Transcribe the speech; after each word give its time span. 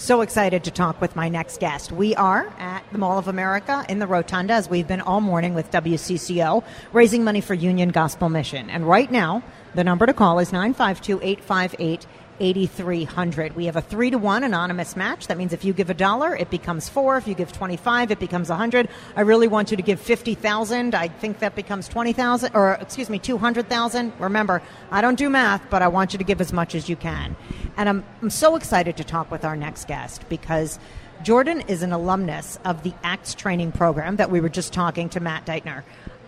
So 0.00 0.20
excited 0.20 0.62
to 0.62 0.70
talk 0.70 1.00
with 1.00 1.16
my 1.16 1.28
next 1.28 1.58
guest. 1.58 1.90
We 1.90 2.14
are 2.14 2.46
at 2.60 2.84
the 2.92 2.98
Mall 2.98 3.18
of 3.18 3.26
America 3.26 3.84
in 3.88 3.98
the 3.98 4.06
Rotunda, 4.06 4.54
as 4.54 4.70
we've 4.70 4.86
been 4.86 5.00
all 5.00 5.20
morning 5.20 5.54
with 5.54 5.72
WCCO, 5.72 6.62
raising 6.92 7.24
money 7.24 7.40
for 7.40 7.52
Union 7.54 7.88
Gospel 7.88 8.28
Mission. 8.28 8.70
And 8.70 8.86
right 8.88 9.10
now, 9.10 9.42
the 9.74 9.82
number 9.82 10.06
to 10.06 10.12
call 10.12 10.38
is 10.38 10.52
952 10.52 11.18
858 11.20 12.06
8300. 12.40 13.56
We 13.56 13.66
have 13.66 13.76
a 13.76 13.80
3 13.80 14.10
to 14.10 14.18
1 14.18 14.44
anonymous 14.44 14.96
match. 14.96 15.26
That 15.26 15.38
means 15.38 15.52
if 15.52 15.64
you 15.64 15.72
give 15.72 15.90
a 15.90 15.94
dollar, 15.94 16.34
it 16.34 16.50
becomes 16.50 16.88
4. 16.88 17.16
If 17.16 17.28
you 17.28 17.34
give 17.34 17.52
25, 17.52 18.10
it 18.10 18.18
becomes 18.18 18.48
100. 18.48 18.88
I 19.16 19.20
really 19.22 19.48
want 19.48 19.70
you 19.70 19.76
to 19.76 19.82
give 19.82 20.00
50,000. 20.00 20.94
I 20.94 21.08
think 21.08 21.40
that 21.40 21.54
becomes 21.54 21.88
20,000 21.88 22.54
or 22.54 22.74
excuse 22.80 23.10
me, 23.10 23.18
200,000. 23.18 24.12
Remember, 24.18 24.62
I 24.90 25.00
don't 25.00 25.18
do 25.18 25.28
math, 25.28 25.68
but 25.70 25.82
I 25.82 25.88
want 25.88 26.12
you 26.12 26.18
to 26.18 26.24
give 26.24 26.40
as 26.40 26.52
much 26.52 26.74
as 26.74 26.88
you 26.88 26.96
can. 26.96 27.36
And 27.76 27.88
I'm, 27.88 28.04
I'm 28.22 28.30
so 28.30 28.56
excited 28.56 28.96
to 28.96 29.04
talk 29.04 29.30
with 29.30 29.44
our 29.44 29.56
next 29.56 29.88
guest 29.88 30.28
because 30.28 30.78
Jordan 31.22 31.62
is 31.62 31.82
an 31.82 31.92
alumnus 31.92 32.58
of 32.64 32.82
the 32.84 32.94
ACTS 33.02 33.34
training 33.34 33.72
program 33.72 34.16
that 34.16 34.30
we 34.30 34.40
were 34.40 34.48
just 34.48 34.72
talking 34.72 35.08
to 35.10 35.20
Matt 35.20 35.46
Deitner 35.46 35.82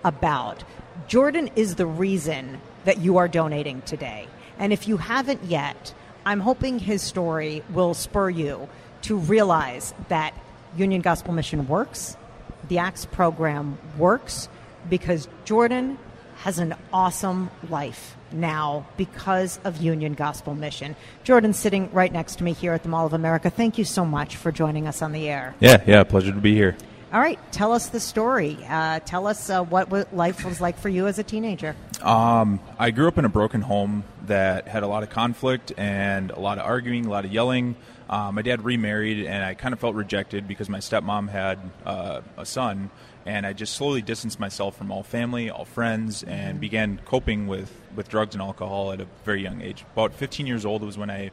about. 0.05 0.65
Jordan 1.06 1.51
is 1.56 1.77
the 1.77 1.87
reason 1.87 2.61
that 2.84 2.99
you 2.99 3.17
are 3.19 3.29
donating 3.29 3.83
today. 3.83 4.27
And 4.59 4.73
if 4.73 4.89
you 4.89 4.97
haven't 4.97 5.45
yet, 5.45 5.95
I'm 6.25 6.41
hoping 6.41 6.79
his 6.79 7.03
story 7.03 7.63
will 7.71 7.95
spur 7.95 8.31
you 8.31 8.69
to 9.03 9.17
realize 9.17 9.95
that 10.09 10.35
Union 10.77 11.01
Gospel 11.01 11.33
Mission 11.33 11.67
works, 11.67 12.17
the 12.69 12.79
ACTS 12.79 13.07
program 13.07 13.79
works, 13.97 14.49
because 14.89 15.29
Jordan 15.45 15.99
has 16.37 16.59
an 16.59 16.75
awesome 16.93 17.51
life 17.69 18.17
now 18.33 18.87
because 18.97 19.59
of 19.65 19.79
Union 19.79 20.15
Gospel 20.15 20.55
Mission. 20.55 20.97
Jordan, 21.25 21.53
sitting 21.53 21.91
right 21.93 22.12
next 22.12 22.37
to 22.37 22.45
me 22.45 22.53
here 22.53 22.73
at 22.73 22.83
the 22.83 22.89
Mall 22.89 23.07
of 23.07 23.12
America, 23.12 23.51
thank 23.51 23.79
you 23.79 23.84
so 23.84 24.05
much 24.05 24.37
for 24.37 24.53
joining 24.53 24.87
us 24.87 25.03
on 25.03 25.12
the 25.12 25.29
air. 25.29 25.55
Yeah, 25.61 25.83
yeah, 25.87 26.05
pleasure 26.05 26.33
to 26.33 26.41
be 26.41 26.55
here. 26.55 26.77
All 27.12 27.19
right, 27.19 27.41
tell 27.50 27.72
us 27.72 27.89
the 27.89 27.98
story. 27.98 28.56
Uh, 28.69 29.00
tell 29.00 29.27
us 29.27 29.50
uh, 29.50 29.64
what, 29.64 30.14
life 30.14 30.44
was 30.44 30.61
like 30.61 30.78
for 30.78 30.89
you 30.89 31.08
as 31.08 31.19
a 31.19 31.25
teenager. 31.25 31.75
Um, 32.03 32.61
I 32.78 32.92
grew 32.92 33.08
up 33.08 33.19
in 33.19 33.25
a 33.25 33.28
broken 33.28 33.62
home 33.62 34.05
that 34.27 34.69
had 34.69 34.84
a 34.84 34.86
lot 34.86 35.03
of 35.03 35.11
conflict 35.11 35.72
and 35.77 36.31
a 36.31 36.38
lot 36.38 36.58
of 36.58 36.66
arguing, 36.66 37.06
a 37.06 37.11
lot 37.11 37.25
of 37.25 37.33
yelling. 37.33 37.75
Uh, 38.08 38.31
my 38.31 38.42
dad 38.42 38.64
remarried, 38.64 39.27
and 39.27 39.42
I 39.42 39.55
kind 39.55 39.72
of 39.72 39.81
felt 39.81 39.97
rejected 39.97 40.47
because 40.47 40.69
my 40.69 40.78
stepmom 40.78 41.28
had 41.28 41.58
uh, 41.84 42.20
a 42.36 42.47
son, 42.47 42.91
and 43.27 43.44
I 43.44 43.55
just 43.55 43.75
slowly 43.75 44.03
distanced 44.03 44.38
myself 44.38 44.77
from 44.77 44.92
all 44.92 45.03
family, 45.03 45.50
all 45.50 45.64
friends, 45.64 46.22
and 46.22 46.53
mm-hmm. 46.53 46.61
began 46.61 47.00
coping 47.06 47.48
with, 47.48 47.72
with 47.97 48.08
drugs 48.08 48.36
and 48.36 48.42
alcohol 48.42 48.92
at 48.92 49.00
a 49.00 49.08
very 49.25 49.42
young 49.42 49.62
age. 49.62 49.84
About 49.94 50.14
15 50.14 50.47
years 50.47 50.64
old 50.64 50.83
was 50.83 50.97
when 50.97 51.11
I 51.11 51.33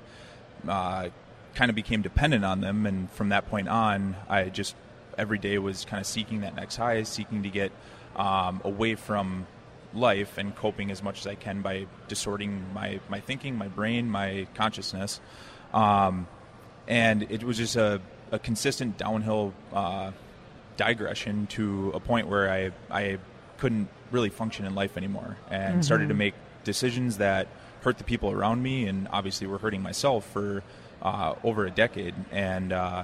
uh, 0.67 1.09
kind 1.53 1.69
of 1.69 1.75
became 1.75 2.01
dependent 2.01 2.43
on 2.43 2.61
them, 2.61 2.87
and 2.87 3.11
from 3.11 3.29
that 3.29 3.47
point 3.47 3.67
on, 3.67 4.15
I 4.27 4.45
just 4.45 4.75
every 5.17 5.37
day 5.37 5.57
was 5.57 5.85
kind 5.85 5.99
of 5.99 6.07
seeking 6.07 6.41
that 6.41 6.55
next 6.55 6.75
high, 6.75 7.03
seeking 7.03 7.43
to 7.43 7.49
get 7.49 7.71
um, 8.15 8.61
away 8.63 8.95
from 8.95 9.47
life 9.93 10.37
and 10.37 10.55
coping 10.55 10.91
as 10.91 11.01
much 11.01 11.19
as 11.19 11.27
I 11.27 11.35
can 11.35 11.61
by 11.61 11.87
distorting 12.07 12.65
my, 12.73 12.99
my 13.09 13.19
thinking, 13.19 13.57
my 13.57 13.67
brain, 13.67 14.09
my 14.09 14.47
consciousness. 14.53 15.19
Um, 15.73 16.27
and 16.87 17.23
it 17.23 17.43
was 17.43 17.57
just 17.57 17.75
a, 17.75 18.01
a 18.31 18.39
consistent 18.39 18.97
downhill 18.97 19.53
uh, 19.73 20.11
digression 20.77 21.47
to 21.47 21.91
a 21.93 21.99
point 21.99 22.27
where 22.27 22.51
I, 22.51 22.71
I 22.89 23.17
couldn't 23.57 23.89
really 24.11 24.29
function 24.29 24.65
in 24.65 24.75
life 24.75 24.97
anymore 24.97 25.37
and 25.49 25.73
mm-hmm. 25.73 25.81
started 25.81 26.09
to 26.09 26.13
make 26.13 26.33
decisions 26.63 27.17
that 27.17 27.47
hurt 27.81 27.97
the 27.97 28.03
people 28.03 28.31
around 28.31 28.61
me 28.61 28.85
and 28.87 29.07
obviously 29.11 29.47
were 29.47 29.57
hurting 29.57 29.81
myself 29.81 30.25
for 30.31 30.63
uh, 31.01 31.35
over 31.43 31.65
a 31.65 31.71
decade. 31.71 32.13
And 32.31 32.73
uh, 32.73 33.03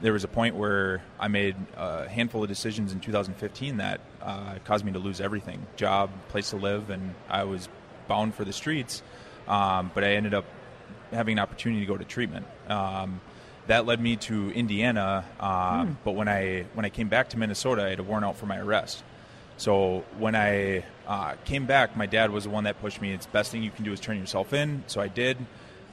there 0.00 0.12
was 0.12 0.24
a 0.24 0.28
point 0.28 0.54
where 0.54 1.02
I 1.18 1.28
made 1.28 1.56
a 1.76 2.08
handful 2.08 2.42
of 2.42 2.48
decisions 2.48 2.92
in 2.92 3.00
2015 3.00 3.78
that 3.78 4.00
uh, 4.22 4.56
caused 4.64 4.84
me 4.84 4.92
to 4.92 4.98
lose 4.98 5.20
everything 5.20 5.66
job, 5.76 6.10
place 6.28 6.50
to 6.50 6.56
live, 6.56 6.90
and 6.90 7.14
I 7.28 7.44
was 7.44 7.68
bound 8.06 8.34
for 8.34 8.44
the 8.44 8.52
streets. 8.52 9.02
Um, 9.46 9.90
but 9.94 10.04
I 10.04 10.12
ended 10.12 10.34
up 10.34 10.44
having 11.10 11.38
an 11.38 11.38
opportunity 11.42 11.80
to 11.80 11.86
go 11.86 11.96
to 11.96 12.04
treatment. 12.04 12.46
Um, 12.68 13.20
that 13.66 13.86
led 13.86 14.00
me 14.00 14.16
to 14.16 14.50
Indiana, 14.52 15.24
uh, 15.38 15.84
mm. 15.84 15.96
but 16.04 16.12
when 16.12 16.28
I 16.28 16.64
when 16.74 16.86
I 16.86 16.88
came 16.88 17.08
back 17.08 17.30
to 17.30 17.38
Minnesota, 17.38 17.84
I 17.84 17.90
had 17.90 17.98
a 17.98 18.02
warrant 18.02 18.24
out 18.24 18.36
for 18.36 18.46
my 18.46 18.58
arrest. 18.58 19.02
So 19.58 20.04
when 20.18 20.34
I 20.34 20.84
uh, 21.06 21.34
came 21.44 21.66
back, 21.66 21.96
my 21.96 22.06
dad 22.06 22.30
was 22.30 22.44
the 22.44 22.50
one 22.50 22.64
that 22.64 22.80
pushed 22.80 23.00
me. 23.00 23.12
It's 23.12 23.26
best 23.26 23.50
thing 23.50 23.62
you 23.62 23.70
can 23.70 23.84
do 23.84 23.92
is 23.92 24.00
turn 24.00 24.18
yourself 24.18 24.52
in. 24.52 24.84
So 24.86 25.00
I 25.00 25.08
did. 25.08 25.36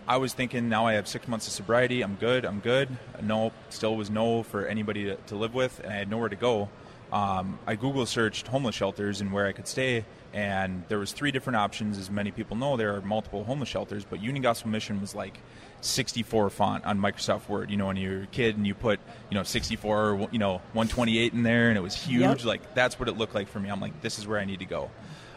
I 0.07 0.17
was 0.17 0.33
thinking 0.33 0.69
now 0.69 0.85
I 0.85 0.93
have 0.93 1.07
six 1.07 1.27
months 1.27 1.47
of 1.47 1.53
sobriety. 1.53 2.01
I'm 2.01 2.16
good. 2.16 2.45
I'm 2.45 2.59
good. 2.59 2.89
No, 3.21 3.51
still 3.69 3.95
was 3.95 4.09
no 4.09 4.43
for 4.43 4.67
anybody 4.67 5.05
to, 5.05 5.16
to 5.16 5.35
live 5.35 5.53
with, 5.53 5.79
and 5.79 5.91
I 5.91 5.95
had 5.95 6.09
nowhere 6.09 6.29
to 6.29 6.35
go. 6.35 6.69
Um, 7.11 7.59
I 7.66 7.75
Google 7.75 8.05
searched 8.05 8.47
homeless 8.47 8.75
shelters 8.75 9.21
and 9.21 9.31
where 9.31 9.45
I 9.45 9.51
could 9.51 9.67
stay, 9.67 10.05
and 10.33 10.83
there 10.89 10.99
was 10.99 11.11
three 11.11 11.31
different 11.31 11.57
options. 11.57 11.97
As 11.97 12.09
many 12.09 12.31
people 12.31 12.57
know, 12.57 12.77
there 12.77 12.95
are 12.95 13.01
multiple 13.01 13.43
homeless 13.43 13.69
shelters, 13.69 14.05
but 14.07 14.21
Union 14.21 14.41
Gospel 14.41 14.69
Mission 14.69 14.99
was 15.01 15.16
like 15.16 15.39
64 15.81 16.49
font 16.49 16.85
on 16.85 16.99
Microsoft 16.99 17.47
Word. 17.47 17.72
You 17.72 17.77
know, 17.77 17.87
when 17.87 17.97
you're 17.97 18.23
a 18.23 18.27
kid 18.27 18.57
and 18.57 18.67
you 18.67 18.75
put 18.75 18.99
you 19.29 19.37
know 19.37 19.43
64 19.43 20.09
or 20.09 20.29
you 20.31 20.39
know 20.39 20.53
128 20.73 21.33
in 21.33 21.43
there, 21.43 21.69
and 21.69 21.77
it 21.77 21.81
was 21.81 21.95
huge. 21.95 22.22
Yep. 22.22 22.45
Like 22.45 22.75
that's 22.75 22.99
what 22.99 23.07
it 23.07 23.17
looked 23.17 23.35
like 23.35 23.47
for 23.47 23.59
me. 23.59 23.69
I'm 23.69 23.81
like, 23.81 24.01
this 24.01 24.19
is 24.19 24.27
where 24.27 24.39
I 24.39 24.45
need 24.45 24.59
to 24.59 24.66
go. 24.66 24.91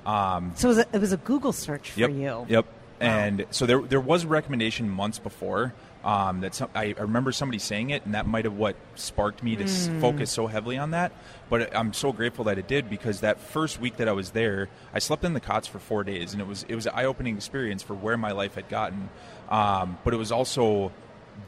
Um, 0.06 0.52
so 0.56 0.68
it 0.68 0.70
was, 0.70 0.78
a, 0.78 0.86
it 0.94 1.00
was, 1.00 1.12
a, 1.12 1.16
Google 1.18 1.52
search 1.52 1.90
for 1.90 2.00
yep, 2.00 2.10
you. 2.10 2.46
Yep. 2.48 2.66
And 3.00 3.46
so 3.50 3.66
there, 3.66 3.80
there 3.80 4.00
was 4.00 4.24
a 4.24 4.28
recommendation 4.28 4.88
months 4.88 5.18
before 5.18 5.72
um, 6.04 6.40
that 6.40 6.54
some, 6.54 6.70
I, 6.74 6.94
I, 6.96 7.02
remember 7.02 7.32
somebody 7.32 7.58
saying 7.58 7.90
it, 7.90 8.04
and 8.04 8.14
that 8.14 8.26
might 8.26 8.44
have 8.44 8.54
what 8.54 8.76
sparked 8.94 9.42
me 9.42 9.56
to 9.56 9.64
mm. 9.64 10.00
focus 10.00 10.30
so 10.30 10.46
heavily 10.46 10.78
on 10.78 10.92
that. 10.92 11.12
But 11.50 11.74
I'm 11.76 11.92
so 11.92 12.12
grateful 12.12 12.44
that 12.44 12.58
it 12.58 12.68
did 12.68 12.88
because 12.88 13.20
that 13.20 13.40
first 13.40 13.80
week 13.80 13.96
that 13.96 14.08
I 14.08 14.12
was 14.12 14.30
there, 14.30 14.68
I 14.94 15.00
slept 15.00 15.24
in 15.24 15.32
the 15.32 15.40
cots 15.40 15.66
for 15.66 15.78
four 15.78 16.04
days, 16.04 16.32
and 16.32 16.40
it 16.40 16.46
was 16.46 16.64
it 16.68 16.74
was 16.74 16.86
an 16.86 16.92
eye 16.94 17.04
opening 17.04 17.36
experience 17.36 17.82
for 17.82 17.94
where 17.94 18.16
my 18.16 18.32
life 18.32 18.54
had 18.54 18.68
gotten. 18.68 19.08
Um, 19.48 19.98
but 20.04 20.14
it 20.14 20.18
was 20.18 20.30
also 20.30 20.92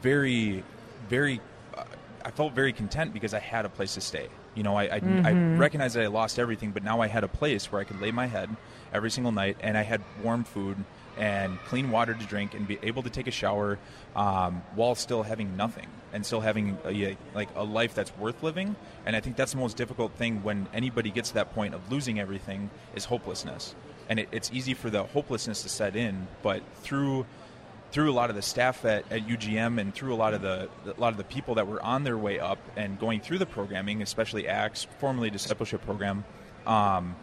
very, 0.01 0.63
very. 1.07 1.39
Uh, 1.75 1.83
I 2.25 2.31
felt 2.31 2.53
very 2.53 2.73
content 2.73 3.13
because 3.13 3.33
I 3.33 3.39
had 3.39 3.65
a 3.65 3.69
place 3.69 3.93
to 3.93 4.01
stay. 4.01 4.27
You 4.53 4.63
know, 4.63 4.75
I 4.75 4.95
I, 4.95 4.99
mm-hmm. 4.99 5.25
I 5.25 5.57
recognized 5.57 5.95
that 5.95 6.03
I 6.03 6.07
lost 6.07 6.39
everything, 6.39 6.71
but 6.71 6.83
now 6.83 6.99
I 6.99 7.07
had 7.07 7.23
a 7.23 7.29
place 7.29 7.71
where 7.71 7.79
I 7.79 7.85
could 7.85 8.01
lay 8.01 8.11
my 8.11 8.27
head 8.27 8.49
every 8.93 9.11
single 9.11 9.31
night, 9.31 9.57
and 9.61 9.77
I 9.77 9.83
had 9.83 10.01
warm 10.21 10.43
food 10.43 10.83
and 11.17 11.59
clean 11.65 11.91
water 11.91 12.13
to 12.13 12.25
drink 12.25 12.53
and 12.53 12.67
be 12.67 12.79
able 12.83 13.03
to 13.03 13.09
take 13.09 13.27
a 13.27 13.31
shower 13.31 13.79
um, 14.15 14.63
while 14.75 14.95
still 14.95 15.23
having 15.23 15.55
nothing 15.55 15.87
and 16.13 16.25
still 16.25 16.41
having 16.41 16.77
a, 16.85 17.17
like 17.33 17.49
a 17.55 17.63
life 17.63 17.93
that's 17.93 18.15
worth 18.17 18.43
living. 18.43 18.75
And 19.05 19.15
I 19.15 19.19
think 19.19 19.35
that's 19.35 19.53
the 19.53 19.57
most 19.57 19.77
difficult 19.77 20.13
thing 20.13 20.43
when 20.43 20.67
anybody 20.73 21.09
gets 21.11 21.29
to 21.29 21.35
that 21.35 21.53
point 21.53 21.73
of 21.73 21.91
losing 21.91 22.19
everything 22.19 22.69
is 22.95 23.05
hopelessness. 23.05 23.75
And 24.09 24.19
it, 24.19 24.29
it's 24.31 24.51
easy 24.51 24.73
for 24.73 24.89
the 24.89 25.03
hopelessness 25.03 25.63
to 25.63 25.69
set 25.69 25.95
in, 25.95 26.27
but 26.41 26.61
through 26.81 27.25
through 27.91 28.09
a 28.09 28.13
lot 28.13 28.29
of 28.29 28.37
the 28.37 28.41
staff 28.41 28.85
at, 28.85 29.03
at 29.11 29.27
UGM 29.27 29.77
and 29.77 29.93
through 29.93 30.13
a 30.13 30.15
lot 30.15 30.33
of 30.33 30.41
the 30.41 30.69
a 30.85 30.99
lot 30.99 31.09
of 31.09 31.17
the 31.17 31.25
people 31.25 31.55
that 31.55 31.67
were 31.67 31.81
on 31.81 32.03
their 32.03 32.17
way 32.17 32.39
up 32.39 32.57
and 32.77 32.97
going 32.99 33.19
through 33.19 33.37
the 33.37 33.45
programming, 33.45 34.01
especially 34.01 34.47
ACTS, 34.47 34.87
formerly 34.99 35.29
discipleship 35.29 35.83
program, 35.85 36.23
um, 36.65 37.15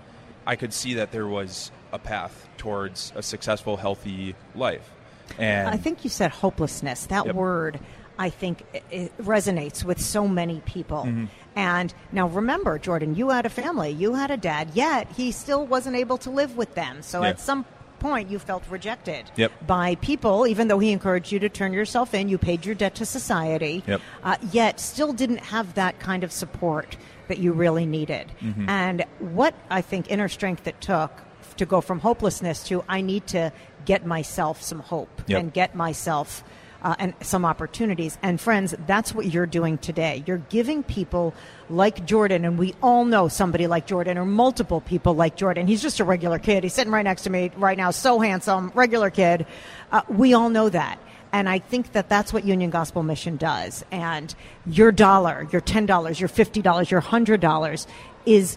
I 0.47 0.57
could 0.57 0.73
see 0.73 0.95
that 0.95 1.11
there 1.11 1.27
was 1.27 1.71
a 1.93 1.99
path 1.99 2.49
towards 2.57 3.13
a 3.15 3.23
successful, 3.23 3.77
healthy 3.77 4.35
life. 4.55 4.91
And 5.39 5.69
I 5.69 5.77
think 5.77 6.05
you 6.05 6.11
said 6.11 6.31
hopelessness. 6.31 7.07
That 7.07 7.27
yep. 7.27 7.35
word, 7.35 7.81
I 8.19 8.31
think, 8.31 8.65
it 8.91 9.17
resonates 9.19 9.85
with 9.85 10.01
so 10.01 10.27
many 10.27 10.61
people. 10.61 11.05
Mm-hmm. 11.05 11.27
And 11.57 11.93
now 12.13 12.29
remember, 12.29 12.79
Jordan, 12.79 13.15
you 13.15 13.31
had 13.31 13.45
a 13.47 13.51
family, 13.51 13.91
you 13.91 14.15
had 14.15 14.31
a 14.31 14.37
dad, 14.37 14.71
yet 14.75 15.11
he 15.13 15.33
still 15.33 15.67
wasn't 15.67 15.97
able 15.97 16.19
to 16.19 16.31
live 16.31 16.57
with 16.57 16.75
them. 16.75 17.03
So 17.03 17.23
yeah. 17.23 17.31
at 17.31 17.41
some 17.41 17.65
point 17.99 18.31
you 18.31 18.39
felt 18.39 18.63
rejected 18.71 19.31
yep. 19.37 19.53
by 19.67 19.97
people, 19.97 20.47
even 20.47 20.69
though 20.69 20.79
he 20.79 20.93
encouraged 20.93 21.33
you 21.33 21.41
to 21.41 21.49
turn 21.49 21.73
yourself 21.73 22.15
in. 22.15 22.29
You 22.29 22.39
paid 22.39 22.65
your 22.65 22.75
debt 22.75 22.95
to 22.97 23.07
society, 23.07 23.83
yep. 23.87 24.01
uh, 24.23 24.37
yet 24.53 24.81
still 24.81 25.13
didn't 25.13 25.39
have 25.39 25.75
that 25.75 25.99
kind 25.99 26.25
of 26.25 26.33
support 26.33 26.97
that 27.27 27.39
you 27.39 27.53
really 27.53 27.87
needed. 27.87 28.33
Mm-hmm. 28.41 28.69
And 28.69 29.05
what 29.19 29.55
I 29.69 29.83
think 29.83 30.11
inner 30.11 30.29
strength 30.29 30.67
it 30.67 30.81
took 30.81 31.13
to 31.59 31.67
go 31.67 31.81
from 31.81 32.01
hopelessness 32.01 32.65
to 32.65 32.85
I 32.89 33.01
need 33.01 33.27
to 33.29 33.53
get 33.85 34.05
myself 34.07 34.63
some 34.63 34.81
hope 34.81 35.23
yep. 35.27 35.41
and 35.41 35.53
get 35.53 35.75
myself 35.75 36.45
uh, 36.83 36.95
and 36.99 37.15
some 37.21 37.45
opportunities. 37.45 38.19
And 38.23 38.41
friends, 38.41 38.75
that's 38.87 39.15
what 39.15 39.27
you're 39.27 39.47
doing 39.47 39.79
today. 39.79 40.23
You're 40.27 40.39
giving 40.39 40.83
people 40.83 41.35
like 41.69 42.05
Jordan, 42.07 42.45
and 42.45 42.59
we 42.59 42.75
all 42.83 43.05
know 43.05 43.29
somebody 43.29 43.67
like 43.67 43.87
Jordan 43.87 44.17
or 44.19 44.25
multiple 44.25 44.81
people 44.81 45.15
like 45.15 45.37
Jordan. 45.37 45.67
He's 45.67 45.83
just 45.83 46.01
a 46.01 46.05
regular 46.05 46.39
kid. 46.39 46.63
He's 46.63 46.75
sitting 46.75 46.93
right 46.93 47.03
next 47.03 47.23
to 47.23 47.31
me 47.31 47.51
right 47.57 47.77
now, 47.77 47.91
so 47.91 48.21
handsome, 48.21 48.71
regular 48.75 49.11
kid. 49.11 49.47
Uh, 49.91 50.03
we 50.09 50.35
all 50.35 50.51
know 50.51 50.69
that. 50.69 50.99
And 51.33 51.49
I 51.49 51.59
think 51.59 51.93
that 51.93 52.09
that's 52.09 52.33
what 52.33 52.45
Union 52.45 52.71
Gospel 52.71 53.03
Mission 53.03 53.37
does. 53.37 53.85
And 53.91 54.35
your 54.65 54.93
dollar, 54.93 55.47
your 55.53 55.61
$10, 55.61 56.21
your 56.21 56.29
$50, 56.29 56.91
your 56.91 57.03
$100 57.03 57.87
is 58.25 58.57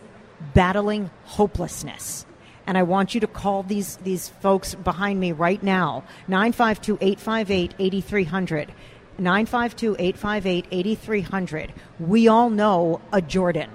battling 0.53 1.09
hopelessness. 1.25 2.25
And 2.71 2.77
I 2.77 2.83
want 2.83 3.13
you 3.13 3.19
to 3.19 3.27
call 3.27 3.63
these, 3.63 3.97
these 3.97 4.29
folks 4.29 4.75
behind 4.75 5.19
me 5.19 5.33
right 5.33 5.62
now 5.62 6.06
952 6.29 7.00
858 7.01 7.73
8300. 7.77 8.73
952 9.18 9.97
858 10.00 10.65
8300. 10.71 11.73
We 12.00 12.29
all 12.29 12.50
know 12.50 13.01
a 13.12 13.21
Jordan, 13.21 13.71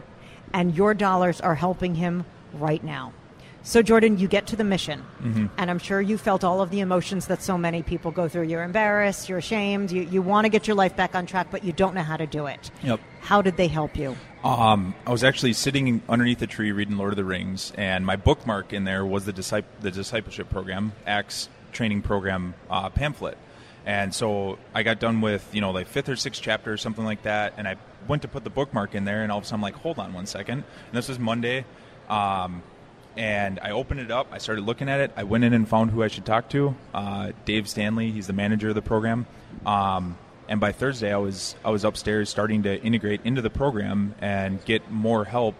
and 0.55 0.75
your 0.75 0.95
dollars 0.95 1.43
are 1.43 1.55
helping 1.55 1.97
him 1.97 2.25
right 2.55 2.83
now. 2.83 3.13
So, 3.67 3.83
Jordan, 3.83 4.17
you 4.17 4.29
get 4.29 4.47
to 4.47 4.57
the 4.57 4.63
mission, 4.63 5.03
mm-hmm. 5.21 5.47
and 5.59 5.71
I'm 5.73 5.81
sure 5.81 6.01
you 6.01 6.19
felt 6.19 6.45
all 6.45 6.61
of 6.61 6.71
the 6.71 6.79
emotions 6.79 7.27
that 7.27 7.43
so 7.43 7.59
many 7.59 7.83
people 7.83 8.13
go 8.13 8.29
through. 8.29 8.45
You're 8.45 8.63
embarrassed, 8.63 9.29
you're 9.29 9.39
ashamed, 9.39 9.91
you, 9.91 10.03
you 10.03 10.23
want 10.23 10.45
to 10.45 10.49
get 10.49 10.69
your 10.69 10.77
life 10.77 10.95
back 10.95 11.17
on 11.17 11.27
track, 11.27 11.49
but 11.51 11.65
you 11.65 11.73
don't 11.73 11.93
know 11.93 12.05
how 12.05 12.17
to 12.17 12.29
do 12.29 12.47
it. 12.47 12.71
Yep. 12.85 13.01
How 13.23 13.43
did 13.43 13.57
they 13.57 13.67
help 13.67 13.97
you? 13.97 14.17
Um, 14.45 14.95
I 15.05 15.11
was 15.11 15.25
actually 15.25 15.53
sitting 15.53 16.01
underneath 16.09 16.41
a 16.43 16.47
tree 16.47 16.71
reading 16.71 16.97
Lord 16.97 17.13
of 17.13 17.17
the 17.17 17.25
Rings, 17.25 17.73
and 17.77 18.07
my 18.07 18.15
bookmark 18.15 18.73
in 18.73 18.85
there 18.85 19.05
was 19.05 19.25
the, 19.25 19.33
disciple, 19.33 19.69
the 19.81 19.91
discipleship 19.91 20.49
program, 20.49 20.93
Acts 21.05 21.49
training 21.73 22.03
program 22.03 22.55
uh, 22.71 22.89
pamphlet. 22.91 23.37
And 23.85 24.15
so 24.15 24.61
I 24.75 24.85
got 24.85 25.01
done 25.01 25.21
with, 25.21 25.45
you 25.53 25.61
know, 25.61 25.73
like 25.73 25.89
fifth 25.89 26.09
or 26.09 26.15
sixth 26.15 26.41
chapter 26.41 26.73
or 26.73 26.77
something 26.77 27.05
like 27.05 27.25
that, 27.25 27.55
and 27.57 27.67
I 27.67 27.75
went 28.07 28.23
to 28.23 28.29
put 28.29 28.45
the 28.45 28.51
bookmark 28.51 28.95
in 28.95 29.05
there, 29.05 29.25
and 29.25 29.33
all 29.33 29.39
of 29.39 29.45
a 29.45 29.47
sudden 29.49 29.57
I'm 29.57 29.63
like, 29.63 29.75
hold 29.75 29.99
on 29.99 30.13
one 30.13 30.27
second. 30.27 30.59
And 30.59 30.93
this 30.93 31.09
was 31.09 31.19
Monday. 31.19 31.65
Um, 32.09 32.63
and 33.17 33.59
I 33.63 33.71
opened 33.71 34.01
it 34.01 34.11
up. 34.11 34.29
I 34.31 34.39
started 34.39 34.65
looking 34.65 34.89
at 34.89 35.01
it. 35.01 35.13
I 35.17 35.25
went 35.25 35.45
in 35.45 35.53
and 35.53 35.69
found 35.69 35.91
who 35.91 36.03
I 36.03 36.09
should 36.09 36.27
talk 36.27 36.49
to. 36.51 36.75
Uh, 36.93 37.33
Dave 37.45 37.69
Stanley. 37.69 38.11
He's 38.11 38.27
the 38.27 38.33
manager 38.33 38.69
of 38.71 38.75
the 38.75 38.83
program. 38.83 39.27
Um, 39.65 40.19
and 40.49 40.61
by 40.61 40.73
Thursday, 40.73 41.13
I 41.13 41.17
was 41.17 41.57
I 41.65 41.71
was 41.71 41.85
upstairs 41.85 42.29
starting 42.29 42.63
to 42.65 42.81
integrate 42.81 43.21
into 43.25 43.43
the 43.43 43.51
program 43.51 44.15
and 44.21 44.65
get 44.65 44.91
more 44.91 45.25
help 45.25 45.55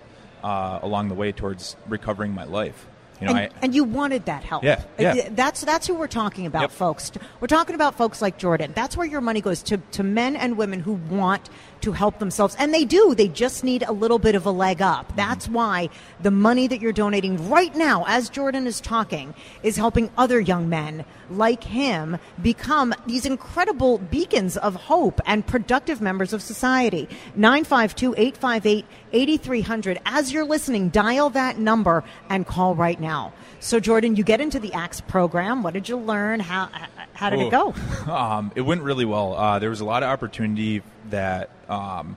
uh, 0.45 0.79
along 0.83 1.09
the 1.09 1.15
way 1.15 1.33
towards 1.33 1.77
recovering 1.89 2.33
my 2.33 2.45
life. 2.45 2.87
You 3.21 3.29
know, 3.29 3.35
and, 3.35 3.53
I, 3.53 3.57
and, 3.63 3.75
you 3.75 3.85
wanted 3.85 4.27
that 4.27 4.45
help. 4.45 4.63
Yeah, 4.63 4.83
yeah. 4.99 5.13
Uh, 5.13 5.29
that's 5.31 5.63
that's 5.63 5.87
who 5.87 5.95
we're 5.95 6.07
talking 6.07 6.45
about, 6.47 6.63
yep. 6.63 6.71
folks. 6.71 7.13
We're 7.41 7.47
talking 7.47 7.75
about 7.75 7.97
folks 7.97 8.21
like 8.21 8.37
Jordan. 8.37 8.73
That's 8.75 8.97
where 8.97 9.07
your 9.07 9.21
money 9.21 9.41
goes 9.41 9.63
to 9.65 9.79
to 9.79 10.03
men 10.03 10.37
and 10.37 10.59
women 10.59 10.81
who 10.81 10.95
want 10.95 11.49
to 11.83 11.93
help 11.93 12.19
themselves. 12.19 12.57
And 12.59 12.75
they 12.75 12.85
do. 12.85 13.15
They 13.15 13.29
just 13.29 13.63
need 13.63 13.85
a 13.85 13.93
little 13.93 14.19
bit 14.19 14.35
of 14.35 14.45
a 14.45 14.51
leg 14.51 14.83
up. 14.83 15.07
Mm-hmm. 15.07 15.17
That's 15.17 15.49
why 15.49 15.89
the 16.21 16.31
money 16.31 16.67
that 16.67 16.81
you're 16.81 16.93
donating 16.93 17.49
right 17.49 17.75
now, 17.75 18.05
as 18.09 18.29
Jordan 18.29 18.67
is 18.67 18.81
talking, 18.81 19.35
is 19.63 19.77
helping 19.77 20.11
other 20.19 20.41
young 20.41 20.69
men 20.69 21.05
like 21.31 21.63
him 21.65 22.19
become 22.43 22.95
these 23.07 23.27
incredible 23.27 23.99
beacons 23.99 24.57
of 24.57 24.75
hope 24.75 25.21
and 25.27 25.47
productive 25.47 26.01
members 26.01 26.33
of 26.33 26.43
society. 26.43 27.09
952 27.37 28.15
858 28.17 28.85
8300. 29.13 30.01
As 30.05 30.33
you're 30.33 30.45
listening, 30.45 30.89
dial 30.91 31.31
that 31.31 31.59
number 31.59 32.05
and 32.29 32.47
call 32.47 32.75
right 32.75 33.01
now. 33.01 33.06
So, 33.61 33.81
Jordan, 33.81 34.17
you 34.17 34.25
get 34.25 34.41
into 34.41 34.59
the 34.59 34.73
ACTS 34.73 35.01
program. 35.03 35.63
What 35.63 35.75
did 35.75 35.89
you 35.89 35.97
learn? 35.97 36.41
How, 36.41 36.69
how 37.15 37.31
did 37.31 37.41
it 37.41 37.51
go? 37.51 37.75
Um, 38.07 38.53
it 38.55 38.61
went 38.61 38.83
really 38.83 39.05
well. 39.05 39.35
Uh, 39.35 39.59
there 39.59 39.71
was 39.71 39.81
a 39.81 39.85
lot 39.85 40.03
of 40.05 40.09
opportunity 40.09 40.83
that 41.11 41.51
um, 41.69 42.17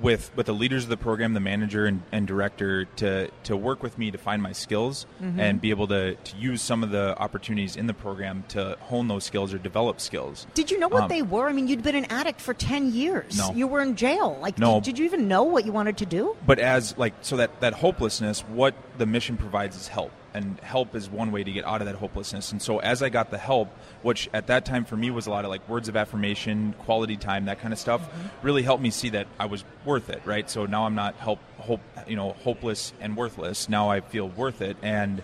with 0.00 0.30
with 0.36 0.46
the 0.46 0.54
leaders 0.54 0.84
of 0.84 0.90
the 0.90 0.96
program, 0.96 1.34
the 1.34 1.40
manager 1.40 1.86
and, 1.86 2.02
and 2.12 2.26
director, 2.26 2.84
to 2.96 3.30
to 3.44 3.56
work 3.56 3.82
with 3.82 3.98
me 3.98 4.10
to 4.10 4.18
find 4.18 4.42
my 4.42 4.52
skills 4.52 5.06
mm-hmm. 5.22 5.38
and 5.40 5.60
be 5.60 5.70
able 5.70 5.86
to, 5.88 6.14
to 6.14 6.36
use 6.36 6.62
some 6.62 6.82
of 6.82 6.90
the 6.90 7.16
opportunities 7.18 7.76
in 7.76 7.86
the 7.86 7.94
program 7.94 8.44
to 8.48 8.76
hone 8.80 9.08
those 9.08 9.24
skills 9.24 9.52
or 9.52 9.58
develop 9.58 10.00
skills. 10.00 10.46
Did 10.54 10.70
you 10.70 10.78
know 10.78 10.88
what 10.88 11.04
um, 11.04 11.08
they 11.08 11.22
were? 11.22 11.48
I 11.48 11.52
mean, 11.52 11.68
you'd 11.68 11.82
been 11.82 11.96
an 11.96 12.06
addict 12.06 12.40
for 12.40 12.54
ten 12.54 12.92
years. 12.92 13.36
No. 13.36 13.52
You 13.52 13.66
were 13.66 13.80
in 13.80 13.96
jail. 13.96 14.38
Like, 14.40 14.58
no. 14.58 14.74
did, 14.74 14.84
did 14.84 14.98
you 14.98 15.04
even 15.04 15.28
know 15.28 15.42
what 15.44 15.64
you 15.64 15.72
wanted 15.72 15.98
to 15.98 16.06
do? 16.06 16.36
But 16.46 16.58
as 16.58 16.96
like 16.98 17.14
so 17.22 17.36
that 17.36 17.60
that 17.60 17.74
hopelessness, 17.74 18.40
what 18.42 18.74
the 18.98 19.06
mission 19.06 19.36
provides 19.36 19.76
is 19.76 19.88
help 19.88 20.12
and 20.38 20.58
help 20.60 20.94
is 20.94 21.10
one 21.10 21.32
way 21.32 21.42
to 21.42 21.50
get 21.50 21.64
out 21.64 21.82
of 21.82 21.86
that 21.86 21.96
hopelessness. 21.96 22.52
And 22.52 22.62
so 22.62 22.78
as 22.78 23.02
I 23.02 23.08
got 23.08 23.30
the 23.30 23.38
help, 23.38 23.68
which 24.02 24.30
at 24.32 24.46
that 24.46 24.64
time 24.64 24.84
for 24.84 24.96
me 24.96 25.10
was 25.10 25.26
a 25.26 25.30
lot 25.30 25.44
of 25.44 25.50
like 25.50 25.68
words 25.68 25.88
of 25.88 25.96
affirmation, 25.96 26.74
quality 26.78 27.16
time, 27.16 27.46
that 27.46 27.58
kind 27.58 27.72
of 27.72 27.78
stuff, 27.78 28.00
mm-hmm. 28.00 28.46
really 28.46 28.62
helped 28.62 28.82
me 28.82 28.90
see 28.90 29.10
that 29.10 29.26
I 29.38 29.46
was 29.46 29.64
worth 29.84 30.08
it, 30.08 30.22
right? 30.24 30.48
So 30.48 30.66
now 30.66 30.86
I'm 30.86 30.94
not 30.94 31.16
help 31.16 31.40
hope, 31.58 31.80
you 32.06 32.16
know, 32.16 32.32
hopeless 32.44 32.92
and 33.00 33.16
worthless. 33.16 33.68
Now 33.68 33.90
I 33.90 34.00
feel 34.00 34.28
worth 34.28 34.62
it 34.62 34.76
and 34.80 35.22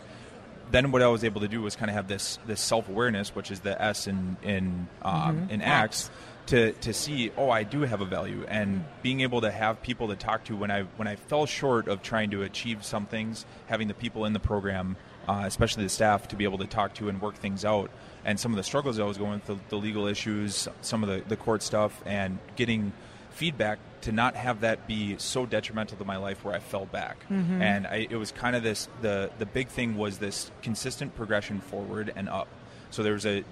then 0.71 0.93
what 0.93 1.03
I 1.03 1.09
was 1.09 1.25
able 1.25 1.41
to 1.43 1.49
do 1.49 1.63
was 1.63 1.77
kind 1.77 1.91
of 1.91 1.97
have 1.97 2.09
this 2.09 2.39
this 2.47 2.61
self 2.61 2.89
awareness, 2.89 3.35
which 3.35 3.51
is 3.51 3.61
the 3.61 3.81
S 3.81 4.07
in 4.07 4.37
in 4.43 4.89
um, 5.03 5.37
mm-hmm. 5.37 5.51
in 5.51 5.63
Acts, 5.63 6.11
to 6.47 6.73
to 6.73 6.93
see 6.93 7.31
oh 7.37 7.51
I 7.51 7.63
do 7.63 7.83
have 7.83 8.01
a 8.01 8.05
value 8.05 8.45
and 8.49 8.85
being 9.03 9.21
able 9.21 9.41
to 9.43 9.51
have 9.51 9.83
people 9.83 10.09
to 10.09 10.17
talk 10.17 10.45
to 10.45 10.57
when 10.57 10.71
I 10.71 10.83
when 10.97 11.09
I 11.09 11.17
fell 11.17 11.47
short 11.47 11.89
of 11.89 12.03
trying 12.03 12.31
to 12.31 12.43
achieve 12.43 12.85
some 12.85 13.07
things 13.07 13.47
having 13.67 13.89
the 13.89 13.95
people 13.95 14.25
in 14.25 14.33
the 14.33 14.41
program 14.41 14.97
uh, 15.27 15.45
especially 15.47 15.85
the 15.85 15.89
staff 15.89 16.29
to 16.29 16.37
be 16.37 16.45
able 16.45 16.59
to 16.59 16.67
talk 16.67 16.95
to 16.95 17.09
and 17.09 17.21
work 17.21 17.37
things 17.37 17.65
out 17.65 17.91
and 18.25 18.39
some 18.39 18.53
of 18.53 18.57
the 18.57 18.63
struggles 18.63 18.99
I 18.99 19.05
was 19.05 19.17
going 19.17 19.41
through 19.41 19.61
the 19.71 19.77
legal 19.77 20.07
issues 20.07 20.69
some 20.83 21.03
of 21.03 21.09
the, 21.09 21.23
the 21.27 21.37
court 21.37 21.63
stuff 21.63 22.03
and 22.05 22.39
getting 22.57 22.93
feedback 23.31 23.79
to 24.05 24.13
not 24.13 24.37
have 24.37 24.61
that 24.61 24.87
be 24.87 25.17
so 25.19 25.45
detrimental 25.45 25.99
to 25.99 26.05
my 26.05 26.17
life 26.17 26.45
where 26.45 26.55
I 26.55 26.59
fell 26.59 26.87
back 26.87 27.19
mm-hmm. 27.29 27.61
and 27.61 27.87
I, 27.87 28.07
it 28.09 28.17
was 28.17 28.33
kind 28.33 28.57
of 28.57 28.63
this 28.63 28.89
the 29.03 29.31
the 29.39 29.47
big 29.47 29.69
thing 29.69 29.97
was 29.97 30.19
this 30.19 30.51
consistent 30.63 31.15
progression 31.17 31.61
forward 31.61 32.13
and 32.17 32.29
up 32.29 32.49
so 32.95 33.03
there 33.03 33.15
was 33.15 33.27
a 33.27 33.43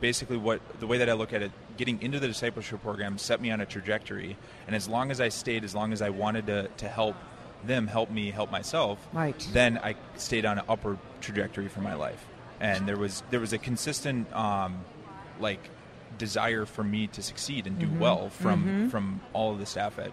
basically 0.00 0.38
what 0.38 0.62
the 0.80 0.86
way 0.86 0.98
that 0.98 1.10
I 1.10 1.12
look 1.12 1.34
at 1.34 1.42
it, 1.42 1.52
getting 1.76 2.00
into 2.00 2.18
the 2.18 2.28
discipleship 2.28 2.80
program 2.82 3.18
set 3.18 3.42
me 3.42 3.50
on 3.50 3.60
a 3.60 3.66
trajectory, 3.66 4.38
and 4.66 4.74
as 4.74 4.88
long 4.88 5.10
as 5.10 5.20
I 5.20 5.28
stayed, 5.28 5.64
as 5.64 5.74
long 5.74 5.92
as 5.92 6.00
I 6.00 6.08
wanted 6.08 6.46
to 6.46 6.68
to 6.78 6.88
help 6.88 7.14
them 7.62 7.88
help 7.88 8.10
me 8.10 8.30
help 8.30 8.50
myself, 8.50 9.06
right. 9.12 9.48
then 9.52 9.78
I 9.82 9.96
stayed 10.16 10.46
on 10.46 10.58
an 10.58 10.64
upward 10.66 10.98
trajectory 11.20 11.68
for 11.68 11.82
my 11.82 11.92
life, 11.92 12.24
and 12.58 12.88
there 12.88 12.96
was 12.96 13.22
there 13.28 13.38
was 13.38 13.52
a 13.52 13.58
consistent 13.58 14.34
um, 14.34 14.80
like 15.40 15.68
desire 16.18 16.66
for 16.66 16.84
me 16.84 17.06
to 17.08 17.22
succeed 17.22 17.66
and 17.66 17.78
do 17.78 17.86
mm-hmm. 17.86 17.98
well 17.98 18.30
from 18.30 18.64
mm-hmm. 18.64 18.88
from 18.88 19.20
all 19.32 19.52
of 19.52 19.58
the 19.58 19.66
staff 19.66 19.98
at, 19.98 20.12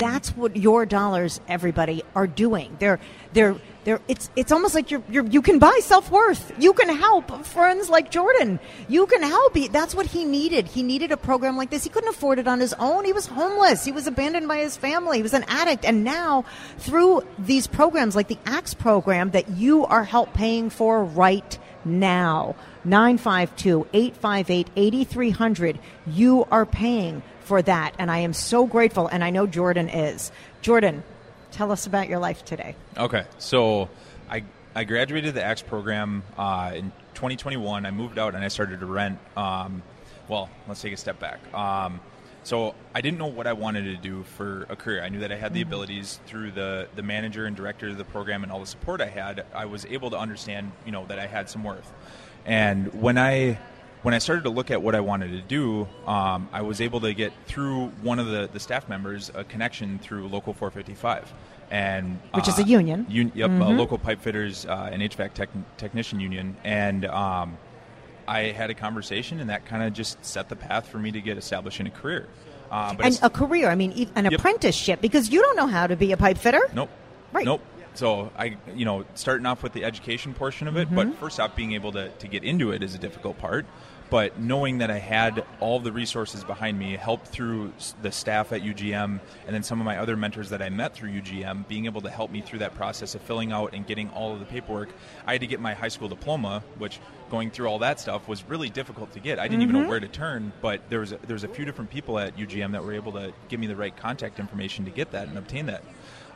That's 0.00 0.30
what 0.30 0.56
your 0.56 0.86
dollars, 0.86 1.42
everybody, 1.46 2.02
are 2.14 2.26
doing. 2.26 2.74
They're 2.80 2.98
they're 3.34 3.56
they're 3.84 4.00
it's 4.08 4.30
it's 4.34 4.50
almost 4.50 4.74
like 4.74 4.90
you're, 4.90 5.02
you're 5.10 5.26
you 5.26 5.42
can 5.42 5.58
buy 5.58 5.78
self 5.82 6.10
worth. 6.10 6.54
You 6.58 6.72
can 6.72 6.88
help 6.88 7.44
friends 7.44 7.90
like 7.90 8.10
Jordan. 8.10 8.58
You 8.88 9.06
can 9.06 9.22
help. 9.22 9.54
He, 9.54 9.68
that's 9.68 9.94
what 9.94 10.06
he 10.06 10.24
needed. 10.24 10.66
He 10.66 10.82
needed 10.82 11.12
a 11.12 11.18
program 11.18 11.58
like 11.58 11.68
this. 11.68 11.84
He 11.84 11.90
couldn't 11.90 12.08
afford 12.08 12.38
it 12.38 12.48
on 12.48 12.60
his 12.60 12.72
own. 12.78 13.04
He 13.04 13.12
was 13.12 13.26
homeless. 13.26 13.84
He 13.84 13.92
was 13.92 14.06
abandoned 14.06 14.48
by 14.48 14.56
his 14.56 14.74
family. 14.74 15.18
He 15.18 15.22
was 15.22 15.34
an 15.34 15.44
addict. 15.48 15.84
And 15.84 16.02
now, 16.02 16.46
through 16.78 17.22
these 17.38 17.66
programs 17.66 18.16
like 18.16 18.28
the 18.28 18.38
ACTS 18.46 18.72
program 18.72 19.32
that 19.32 19.50
you 19.50 19.84
are 19.84 20.04
help 20.04 20.32
paying 20.32 20.70
for 20.70 21.04
right 21.04 21.58
now, 21.84 22.56
952 22.84 23.86
858 23.92 24.68
8300, 24.76 25.78
you 26.06 26.46
are 26.50 26.66
paying 26.66 27.22
for 27.40 27.62
that. 27.62 27.94
And 27.98 28.10
I 28.10 28.18
am 28.18 28.32
so 28.32 28.66
grateful, 28.66 29.06
and 29.06 29.22
I 29.24 29.30
know 29.30 29.46
Jordan 29.46 29.88
is. 29.88 30.32
Jordan, 30.62 31.02
tell 31.50 31.72
us 31.72 31.86
about 31.86 32.08
your 32.08 32.18
life 32.18 32.44
today. 32.44 32.76
Okay. 32.96 33.24
So 33.38 33.88
I, 34.28 34.44
I 34.74 34.84
graduated 34.84 35.34
the 35.34 35.42
ACTS 35.42 35.62
program 35.62 36.22
uh, 36.36 36.72
in 36.74 36.92
2021. 37.14 37.86
I 37.86 37.90
moved 37.90 38.18
out 38.18 38.34
and 38.34 38.44
I 38.44 38.48
started 38.48 38.80
to 38.80 38.86
rent. 38.86 39.18
Um, 39.36 39.82
well, 40.28 40.48
let's 40.68 40.80
take 40.80 40.92
a 40.92 40.96
step 40.96 41.18
back. 41.18 41.40
Um, 41.52 42.00
so 42.42 42.74
I 42.94 43.00
didn't 43.00 43.18
know 43.18 43.26
what 43.26 43.46
I 43.46 43.52
wanted 43.52 43.84
to 43.84 43.96
do 43.96 44.22
for 44.22 44.66
a 44.70 44.76
career. 44.76 45.02
I 45.02 45.08
knew 45.08 45.20
that 45.20 45.32
I 45.32 45.36
had 45.36 45.52
the 45.52 45.60
mm-hmm. 45.60 45.68
abilities 45.68 46.20
through 46.26 46.52
the 46.52 46.88
the 46.96 47.02
manager 47.02 47.44
and 47.44 47.54
director 47.54 47.88
of 47.88 47.98
the 47.98 48.04
program 48.04 48.42
and 48.42 48.50
all 48.50 48.60
the 48.60 48.66
support 48.66 49.00
I 49.00 49.08
had. 49.08 49.44
I 49.54 49.66
was 49.66 49.84
able 49.86 50.10
to 50.10 50.18
understand, 50.18 50.72
you 50.86 50.92
know, 50.92 51.04
that 51.06 51.18
I 51.18 51.26
had 51.26 51.50
some 51.50 51.64
worth. 51.64 51.92
And 52.44 52.92
when 53.00 53.18
I 53.18 53.58
when 54.02 54.14
I 54.14 54.18
started 54.18 54.44
to 54.44 54.50
look 54.50 54.70
at 54.70 54.82
what 54.82 54.94
I 54.94 55.00
wanted 55.00 55.32
to 55.32 55.42
do, 55.42 55.86
um, 56.06 56.48
I 56.52 56.62
was 56.62 56.80
able 56.80 57.00
to 57.00 57.12
get 57.12 57.32
through 57.46 57.88
one 58.02 58.18
of 58.18 58.26
the, 58.26 58.48
the 58.50 58.60
staff 58.60 58.88
members 58.88 59.30
a 59.34 59.44
connection 59.44 59.98
through 59.98 60.28
Local 60.28 60.54
455. 60.54 61.32
And, 61.70 62.18
Which 62.34 62.48
is 62.48 62.58
a 62.58 62.64
union. 62.64 63.06
Un- 63.10 63.32
yep, 63.34 63.50
mm-hmm. 63.50 63.78
local 63.78 63.98
pipe 63.98 64.20
fitters 64.20 64.66
uh, 64.66 64.88
and 64.90 65.02
HVAC 65.02 65.34
tech- 65.34 65.76
technician 65.76 66.18
union. 66.18 66.56
And 66.64 67.04
um, 67.04 67.58
I 68.26 68.50
had 68.50 68.70
a 68.70 68.74
conversation, 68.74 69.38
and 69.38 69.50
that 69.50 69.66
kind 69.66 69.82
of 69.82 69.92
just 69.92 70.24
set 70.24 70.48
the 70.48 70.56
path 70.56 70.88
for 70.88 70.98
me 70.98 71.12
to 71.12 71.20
get 71.20 71.38
established 71.38 71.78
in 71.78 71.86
a 71.86 71.90
career. 71.90 72.26
Uh, 72.70 72.96
and 73.00 73.18
a 73.22 73.30
career, 73.30 73.68
I 73.68 73.74
mean, 73.74 74.10
an 74.14 74.24
yep. 74.24 74.34
apprenticeship, 74.34 75.00
because 75.00 75.30
you 75.30 75.42
don't 75.42 75.56
know 75.56 75.66
how 75.66 75.86
to 75.86 75.96
be 75.96 76.12
a 76.12 76.16
pipe 76.16 76.38
fitter. 76.38 76.62
Nope. 76.72 76.90
Right. 77.32 77.44
Nope. 77.44 77.60
So 77.94 78.30
I, 78.36 78.56
you 78.74 78.84
know, 78.84 79.04
starting 79.14 79.46
off 79.46 79.62
with 79.62 79.72
the 79.72 79.84
education 79.84 80.34
portion 80.34 80.68
of 80.68 80.76
it, 80.76 80.86
mm-hmm. 80.86 80.96
but 80.96 81.14
first 81.16 81.40
off, 81.40 81.56
being 81.56 81.72
able 81.72 81.92
to, 81.92 82.08
to 82.08 82.28
get 82.28 82.44
into 82.44 82.72
it 82.72 82.82
is 82.82 82.94
a 82.94 82.98
difficult 82.98 83.38
part. 83.38 83.66
But 84.10 84.40
knowing 84.40 84.78
that 84.78 84.90
I 84.90 84.98
had 84.98 85.44
all 85.60 85.78
the 85.78 85.92
resources 85.92 86.42
behind 86.42 86.76
me, 86.76 86.96
helped 86.96 87.28
through 87.28 87.72
the 88.02 88.10
staff 88.10 88.52
at 88.52 88.62
UGM, 88.62 89.20
and 89.46 89.54
then 89.54 89.62
some 89.62 89.78
of 89.80 89.84
my 89.84 89.98
other 89.98 90.16
mentors 90.16 90.50
that 90.50 90.60
I 90.60 90.68
met 90.68 90.94
through 90.94 91.10
UGM, 91.10 91.68
being 91.68 91.86
able 91.86 92.00
to 92.00 92.10
help 92.10 92.32
me 92.32 92.40
through 92.40 92.58
that 92.58 92.74
process 92.74 93.14
of 93.14 93.22
filling 93.22 93.52
out 93.52 93.72
and 93.72 93.86
getting 93.86 94.10
all 94.10 94.32
of 94.32 94.40
the 94.40 94.46
paperwork. 94.46 94.88
I 95.26 95.32
had 95.32 95.42
to 95.42 95.46
get 95.46 95.60
my 95.60 95.74
high 95.74 95.88
school 95.88 96.08
diploma, 96.08 96.64
which 96.78 96.98
going 97.30 97.52
through 97.52 97.68
all 97.68 97.78
that 97.78 98.00
stuff 98.00 98.26
was 98.26 98.42
really 98.48 98.68
difficult 98.68 99.12
to 99.12 99.20
get. 99.20 99.38
I 99.38 99.44
didn't 99.44 99.60
mm-hmm. 99.60 99.62
even 99.62 99.74
know 99.74 99.80
mm-hmm. 99.82 99.90
where 99.90 100.00
to 100.00 100.08
turn, 100.08 100.52
but 100.60 100.80
there 100.90 100.98
was 100.98 101.12
a, 101.12 101.18
there 101.18 101.34
was 101.34 101.44
a 101.44 101.48
few 101.48 101.64
different 101.64 101.90
people 101.90 102.18
at 102.18 102.36
UGM 102.36 102.72
that 102.72 102.82
were 102.82 102.94
able 102.94 103.12
to 103.12 103.32
give 103.48 103.60
me 103.60 103.68
the 103.68 103.76
right 103.76 103.96
contact 103.96 104.40
information 104.40 104.84
to 104.86 104.90
get 104.90 105.12
that 105.12 105.28
and 105.28 105.38
obtain 105.38 105.66
that. 105.66 105.84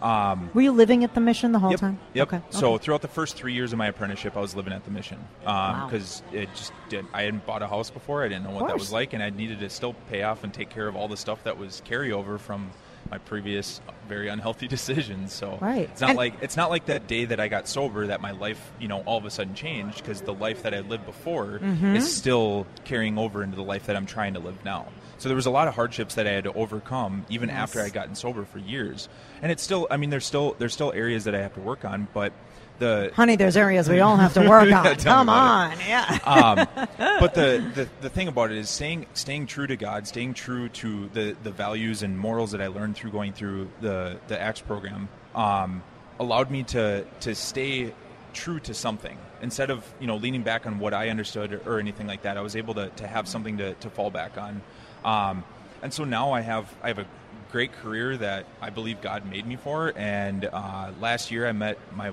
Um, 0.04 0.50
Were 0.52 0.60
you 0.60 0.72
living 0.72 1.02
at 1.02 1.14
the 1.14 1.20
mission 1.20 1.52
the 1.52 1.58
whole 1.58 1.70
yep, 1.70 1.80
time? 1.80 1.98
Yep. 2.12 2.28
Okay. 2.28 2.42
So 2.50 2.74
okay. 2.74 2.84
throughout 2.84 3.00
the 3.00 3.08
first 3.08 3.36
three 3.36 3.54
years 3.54 3.72
of 3.72 3.78
my 3.78 3.86
apprenticeship, 3.86 4.36
I 4.36 4.40
was 4.40 4.54
living 4.54 4.74
at 4.74 4.84
the 4.84 4.90
mission 4.90 5.18
because 5.40 6.22
um, 6.28 6.34
wow. 6.34 6.42
it 6.42 6.48
just 6.54 6.72
did. 6.90 7.06
I 7.14 7.22
hadn't 7.22 7.46
bought 7.46 7.62
a 7.62 7.66
house 7.66 7.88
before. 7.88 8.22
I 8.22 8.28
didn't 8.28 8.44
know 8.44 8.50
what 8.50 8.66
that 8.68 8.78
was 8.78 8.92
like, 8.92 9.14
and 9.14 9.22
I 9.22 9.30
needed 9.30 9.60
to 9.60 9.70
still 9.70 9.94
pay 10.10 10.22
off 10.22 10.44
and 10.44 10.52
take 10.52 10.68
care 10.68 10.86
of 10.88 10.94
all 10.94 11.08
the 11.08 11.16
stuff 11.16 11.42
that 11.44 11.56
was 11.56 11.82
carryover 11.86 12.38
from 12.38 12.70
my 13.10 13.18
previous 13.18 13.80
very 14.08 14.28
unhealthy 14.28 14.68
decisions. 14.76 15.32
So 15.32 15.58
right. 15.60 15.88
it's 15.90 16.00
not 16.00 16.10
and 16.10 16.16
like 16.16 16.34
it's 16.42 16.56
not 16.56 16.70
like 16.70 16.86
that 16.86 17.06
day 17.06 17.24
that 17.24 17.40
I 17.40 17.48
got 17.48 17.68
sober 17.68 18.06
that 18.08 18.20
my 18.20 18.32
life, 18.32 18.72
you 18.80 18.88
know, 18.88 19.00
all 19.02 19.18
of 19.18 19.24
a 19.24 19.30
sudden 19.30 19.54
changed 19.54 19.98
because 19.98 20.20
the 20.20 20.34
life 20.34 20.62
that 20.62 20.74
I 20.74 20.80
lived 20.80 21.06
before 21.06 21.58
mm-hmm. 21.62 21.96
is 21.96 22.14
still 22.14 22.66
carrying 22.84 23.18
over 23.18 23.42
into 23.42 23.56
the 23.56 23.62
life 23.62 23.86
that 23.86 23.96
I'm 23.96 24.06
trying 24.06 24.34
to 24.34 24.40
live 24.40 24.64
now. 24.64 24.88
So 25.18 25.28
there 25.28 25.36
was 25.36 25.46
a 25.46 25.50
lot 25.50 25.68
of 25.68 25.74
hardships 25.74 26.16
that 26.16 26.26
I 26.26 26.30
had 26.30 26.44
to 26.44 26.52
overcome 26.52 27.24
even 27.28 27.48
yes. 27.48 27.58
after 27.58 27.80
I 27.80 27.88
gotten 27.88 28.14
sober 28.14 28.44
for 28.44 28.58
years. 28.58 29.08
And 29.42 29.50
it's 29.50 29.62
still 29.62 29.86
I 29.90 29.96
mean 29.96 30.10
there's 30.10 30.26
still 30.26 30.56
there's 30.58 30.74
still 30.74 30.92
areas 30.92 31.24
that 31.24 31.34
I 31.34 31.40
have 31.40 31.54
to 31.54 31.60
work 31.60 31.84
on, 31.84 32.08
but 32.12 32.32
the 32.78 33.12
honey, 33.14 33.36
there's 33.36 33.56
areas 33.56 33.88
we 33.88 34.00
all 34.00 34.16
have 34.16 34.34
to 34.34 34.48
work 34.48 34.72
on. 34.72 34.96
Come 34.96 35.28
on, 35.28 35.72
it. 35.72 35.78
yeah. 35.86 36.18
um, 36.24 36.68
but 36.98 37.34
the, 37.34 37.70
the 37.74 37.88
the 38.00 38.10
thing 38.10 38.28
about 38.28 38.50
it 38.50 38.58
is 38.58 38.68
staying 38.68 39.06
staying 39.14 39.46
true 39.46 39.66
to 39.66 39.76
God, 39.76 40.06
staying 40.06 40.34
true 40.34 40.68
to 40.70 41.08
the 41.12 41.36
the 41.42 41.50
values 41.50 42.02
and 42.02 42.18
morals 42.18 42.52
that 42.52 42.60
I 42.60 42.66
learned 42.68 42.96
through 42.96 43.12
going 43.12 43.32
through 43.32 43.68
the 43.80 44.18
the 44.28 44.40
Acts 44.40 44.60
program 44.60 45.08
um, 45.34 45.82
allowed 46.18 46.50
me 46.50 46.62
to 46.64 47.04
to 47.20 47.34
stay 47.34 47.92
true 48.32 48.58
to 48.60 48.74
something 48.74 49.16
instead 49.42 49.70
of 49.70 49.84
you 50.00 50.06
know 50.06 50.16
leaning 50.16 50.42
back 50.42 50.66
on 50.66 50.78
what 50.78 50.94
I 50.94 51.10
understood 51.10 51.52
or, 51.52 51.62
or 51.66 51.78
anything 51.78 52.06
like 52.06 52.22
that. 52.22 52.36
I 52.36 52.40
was 52.40 52.56
able 52.56 52.74
to 52.74 52.88
to 52.88 53.06
have 53.06 53.28
something 53.28 53.58
to 53.58 53.74
to 53.74 53.90
fall 53.90 54.10
back 54.10 54.36
on. 54.36 54.62
Um, 55.04 55.44
and 55.82 55.92
so 55.92 56.04
now 56.04 56.32
I 56.32 56.40
have 56.40 56.72
I 56.82 56.88
have 56.88 56.98
a 56.98 57.06
great 57.54 57.72
career 57.72 58.16
that 58.16 58.46
I 58.60 58.70
believe 58.70 59.00
God 59.00 59.30
made 59.30 59.46
me 59.46 59.54
for. 59.54 59.92
And 59.96 60.44
uh, 60.44 60.90
last 61.00 61.30
year 61.30 61.46
I 61.46 61.52
met 61.52 61.78
my 61.94 62.12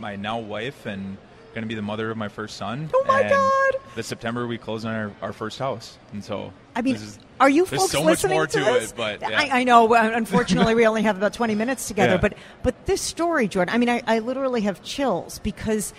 my 0.00 0.16
now 0.16 0.38
wife 0.38 0.86
and 0.86 1.16
going 1.54 1.62
to 1.62 1.68
be 1.68 1.74
the 1.74 1.82
mother 1.82 2.10
of 2.10 2.16
my 2.16 2.28
first 2.28 2.56
son. 2.56 2.90
Oh 2.94 3.04
my 3.06 3.20
and 3.20 3.30
God! 3.30 3.74
This 3.94 4.06
September 4.06 4.46
we 4.46 4.58
close 4.58 4.84
on 4.84 4.94
our, 4.94 5.12
our 5.20 5.32
first 5.32 5.58
house, 5.58 5.98
and 6.12 6.24
so 6.24 6.52
I 6.74 6.82
mean, 6.82 6.96
is, 6.96 7.18
are 7.40 7.50
you 7.50 7.66
folks 7.66 7.92
so 7.92 8.02
listening 8.02 8.38
much 8.38 8.54
more 8.54 8.64
to, 8.64 8.72
to 8.72 8.82
it? 8.82 8.92
But 8.96 9.20
yeah. 9.20 9.38
I, 9.38 9.60
I, 9.60 9.64
know. 9.64 9.92
Unfortunately, 9.94 10.74
we 10.74 10.86
only 10.86 11.02
have 11.02 11.16
about 11.16 11.32
twenty 11.32 11.54
minutes 11.54 11.88
together. 11.88 12.14
Yeah. 12.14 12.20
But 12.20 12.34
but 12.62 12.86
this 12.86 13.02
story, 13.02 13.48
Jordan. 13.48 13.74
I 13.74 13.78
mean, 13.78 13.88
I, 13.88 14.02
I 14.06 14.18
literally 14.20 14.62
have 14.62 14.82
chills 14.82 15.38
because 15.40 15.92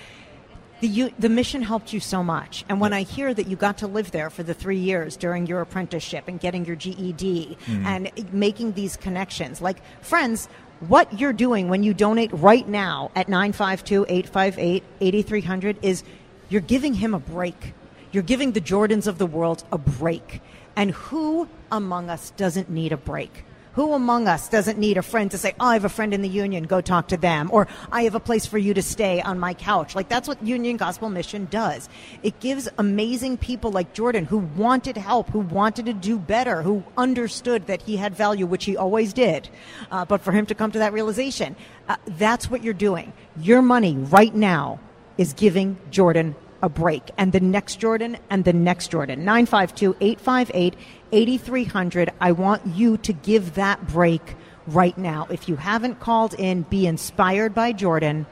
the 0.80 0.88
you, 0.88 1.12
the 1.20 1.30
mission 1.30 1.62
helped 1.62 1.94
you 1.94 2.00
so 2.00 2.24
much. 2.24 2.66
And 2.68 2.82
when 2.82 2.94
I 2.94 3.04
hear 3.04 3.34
that 3.34 3.48
you 3.48 3.56
got 3.56 3.78
to 3.80 3.88
live 3.88 4.12
there 4.12 4.30
for 4.30 4.44
the 4.44 4.54
three 4.54 4.80
years 4.80 5.16
during 5.16 5.46
your 5.46 5.62
apprenticeship 5.62 6.28
and 6.28 6.40
getting 6.40 6.66
your 6.66 6.76
GED 6.76 7.58
mm-hmm. 7.66 7.86
and 7.86 8.34
making 8.34 8.74
these 8.74 8.98
connections, 8.98 9.62
like 9.62 9.78
friends, 10.04 10.50
what 10.88 11.20
you're 11.20 11.34
doing 11.34 11.70
when 11.70 11.84
you 11.84 11.94
donate 11.94 12.32
right 12.34 12.68
now 12.68 13.12
at 13.16 13.30
952 13.30 14.06
858 14.10 14.84
8300 15.00 15.78
is 15.84 16.04
you're 16.50 16.62
giving 16.62 16.94
him 16.96 17.14
a 17.14 17.20
break. 17.20 17.74
You're 18.12 18.24
giving 18.24 18.52
the 18.52 18.62
Jordans 18.62 19.08
of 19.08 19.18
the 19.18 19.28
world 19.28 19.64
a 19.72 19.78
break. 19.78 20.42
And 20.76 20.92
who 20.92 21.48
among 21.72 22.10
us 22.10 22.32
doesn't 22.32 22.70
need 22.70 22.92
a 22.92 22.98
break? 22.98 23.46
Who 23.74 23.94
among 23.94 24.28
us 24.28 24.50
doesn't 24.50 24.78
need 24.78 24.98
a 24.98 25.02
friend 25.02 25.32
to 25.32 25.38
say, 25.38 25.54
oh, 25.58 25.68
I 25.68 25.74
have 25.74 25.86
a 25.86 25.90
friend 25.90 26.14
in 26.14 26.22
the 26.22 26.28
union, 26.28 26.64
go 26.64 26.82
talk 26.82 27.08
to 27.10 27.18
them, 27.18 27.50
or 27.54 27.70
I 27.90 28.04
have 28.04 28.16
a 28.16 28.20
place 28.20 28.46
for 28.46 28.58
you 28.58 28.74
to 28.74 28.82
stay 28.82 29.22
on 29.22 29.40
my 29.40 29.54
couch? 29.54 29.96
Like 29.96 30.10
that's 30.10 30.28
what 30.28 30.44
Union 30.44 30.76
Gospel 30.76 31.10
Mission 31.10 31.48
does. 31.50 31.88
It 32.22 32.40
gives 32.42 32.68
amazing 32.78 33.38
people 33.38 33.72
like 33.72 33.94
Jordan 33.94 34.26
who 34.26 34.40
wanted 34.40 34.98
help, 34.98 35.30
who 35.30 35.40
wanted 35.40 35.86
to 35.86 35.94
do 35.94 36.20
better, 36.20 36.62
who 36.62 36.84
understood 36.98 37.68
that 37.68 37.82
he 37.84 37.96
had 37.96 38.14
value, 38.14 38.46
which 38.46 38.66
he 38.66 38.76
always 38.76 39.14
did. 39.14 39.48
Uh, 39.90 40.04
but 40.04 40.20
for 40.20 40.34
him 40.34 40.46
to 40.48 40.56
come 40.56 40.72
to 40.72 40.80
that 40.80 40.92
realization, 40.92 41.56
uh, 41.88 41.96
that's 42.06 42.50
what 42.52 42.64
you're 42.64 42.74
doing. 42.74 43.14
Your 43.38 43.62
money 43.62 43.96
right 43.96 44.36
now 44.36 44.82
is 45.18 45.32
giving 45.32 45.78
Jordan 45.90 46.36
a 46.62 46.70
break. 46.70 47.12
And 47.18 47.32
the 47.32 47.40
next 47.40 47.78
Jordan 47.78 48.18
and 48.30 48.46
the 48.46 48.54
next 48.54 48.92
Jordan. 48.92 49.26
952 49.26 49.96
858 50.00 50.76
8300. 51.12 52.12
I 52.20 52.32
want 52.32 52.66
you 52.66 52.98
to 52.98 53.14
give 53.14 53.56
that 53.56 53.88
break 53.88 54.36
right 54.68 54.98
now. 54.98 55.28
If 55.30 55.50
you 55.50 55.56
haven't 55.56 56.00
called 56.00 56.34
in, 56.36 56.64
be 56.64 56.88
inspired 56.88 57.54
by 57.54 57.72
Jordan 57.72 58.26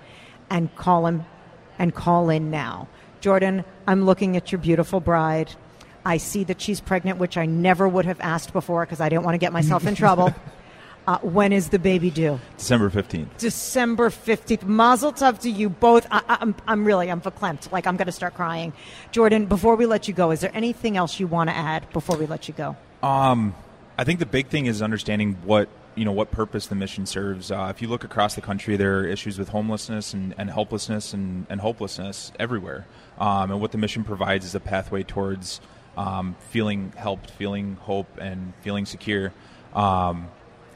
and 0.50 0.74
call 0.75 1.05
him 1.05 1.25
and 1.77 1.93
call 1.93 2.29
in 2.29 2.51
now. 2.51 2.88
Jordan, 3.21 3.65
I'm 3.88 4.05
looking 4.05 4.38
at 4.38 4.51
your 4.51 4.59
beautiful 4.59 5.00
bride. 5.00 5.53
I 6.05 6.17
see 6.17 6.43
that 6.45 6.62
she's 6.62 6.79
pregnant, 6.79 7.19
which 7.19 7.38
I 7.38 7.45
never 7.45 7.88
would 7.88 8.05
have 8.05 8.19
asked 8.21 8.53
before 8.53 8.86
because 8.86 9.01
I 9.01 9.09
didn't 9.09 9.24
want 9.24 9.36
to 9.36 9.39
get 9.39 9.51
myself 9.51 9.86
in 9.86 9.95
trouble. 9.95 10.33
Uh, 11.09 11.17
when 11.21 11.51
is 11.51 11.69
the 11.69 11.79
baby 11.79 12.11
due? 12.11 12.39
December 12.55 12.87
15th. 12.91 13.35
December 13.39 14.11
15th. 14.11 14.61
Mazel 14.61 15.11
tov 15.11 15.39
to 15.39 15.49
you 15.49 15.67
both. 15.67 16.05
I, 16.11 16.19
am 16.19 16.23
I'm, 16.27 16.55
I'm 16.67 16.85
really, 16.85 17.09
I'm 17.09 17.19
verklempt. 17.19 17.71
Like, 17.71 17.87
I'm 17.87 17.97
going 17.97 18.05
to 18.05 18.11
start 18.11 18.35
crying. 18.35 18.73
Jordan, 19.11 19.47
before 19.47 19.75
we 19.75 19.87
let 19.87 20.07
you 20.07 20.13
go, 20.13 20.29
is 20.29 20.41
there 20.41 20.51
anything 20.53 20.97
else 20.97 21.19
you 21.19 21.25
want 21.25 21.49
to 21.49 21.55
add 21.55 21.89
before 21.93 22.15
we 22.15 22.27
let 22.27 22.47
you 22.47 22.53
go? 22.53 22.77
Um, 23.01 23.55
I 23.97 24.03
think 24.03 24.19
the 24.19 24.27
big 24.27 24.49
thing 24.49 24.67
is 24.67 24.83
understanding 24.83 25.39
what 25.45 25.67
you 25.95 26.05
know 26.05 26.11
what 26.11 26.29
purpose 26.29 26.67
the 26.67 26.75
mission 26.75 27.07
serves. 27.07 27.51
Uh, 27.51 27.69
if 27.75 27.81
you 27.81 27.87
look 27.87 28.03
across 28.03 28.35
the 28.35 28.41
country, 28.41 28.77
there 28.77 28.99
are 28.99 29.07
issues 29.07 29.39
with 29.39 29.49
homelessness 29.49 30.13
and, 30.13 30.35
and 30.37 30.51
helplessness 30.51 31.11
and, 31.11 31.47
and 31.49 31.59
hopelessness 31.59 32.31
everywhere. 32.37 32.85
Um, 33.17 33.49
and 33.49 33.59
what 33.59 33.71
the 33.71 33.79
mission 33.79 34.03
provides 34.03 34.45
is 34.45 34.53
a 34.53 34.59
pathway 34.59 35.01
towards 35.01 35.59
um, 35.97 36.35
feeling 36.51 36.93
helped, 36.95 37.31
feeling 37.31 37.77
hope, 37.77 38.19
and 38.21 38.53
feeling 38.61 38.85
secure. 38.85 39.33
Um, 39.73 40.27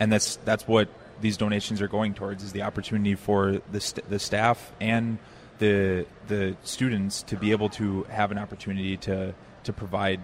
and 0.04 0.12
that's 0.12 0.36
that's 0.44 0.68
what 0.68 0.90
these 1.22 1.38
donations 1.38 1.82
are 1.82 1.88
going 1.88 2.14
towards 2.14 2.44
is 2.44 2.52
the 2.52 2.62
opportunity 2.62 3.16
for 3.16 3.62
the 3.72 3.80
st- 3.80 4.08
the 4.10 4.20
staff 4.20 4.74
and 4.82 5.18
the 5.60 6.06
the 6.28 6.58
students 6.64 7.24
to 7.24 7.38
be 7.38 7.52
able 7.52 7.70
to 7.70 8.04
have 8.04 8.30
an 8.30 8.38
opportunity 8.38 8.98
to 8.98 9.34
to 9.64 9.72
provide 9.72 10.20